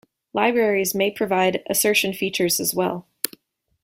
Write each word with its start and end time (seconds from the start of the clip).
Libraries 0.33 0.95
may 0.95 1.11
provide 1.11 1.61
assertion 1.69 2.11
features 2.11 2.59
as 2.59 2.73
well. 2.73 3.05